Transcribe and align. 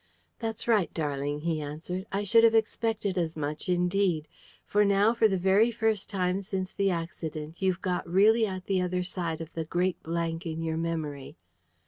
"That's 0.39 0.67
right, 0.67 0.91
darling," 0.95 1.41
he 1.41 1.61
answered. 1.61 2.07
"I 2.11 2.23
should 2.23 2.43
have 2.43 2.55
expected 2.55 3.19
as 3.19 3.37
much, 3.37 3.69
indeed. 3.69 4.27
For 4.65 4.83
now 4.83 5.13
for 5.13 5.27
the 5.27 5.37
very 5.37 5.69
first 5.69 6.09
time 6.09 6.41
since 6.41 6.73
the 6.73 6.89
accident 6.89 7.61
you've 7.61 7.83
got 7.83 8.09
really 8.09 8.47
at 8.47 8.65
the 8.65 8.81
other 8.81 9.03
side 9.03 9.41
of 9.41 9.53
the 9.53 9.63
great 9.63 10.01
blank 10.01 10.43
in 10.43 10.63
your 10.63 10.75
memory." 10.77 11.37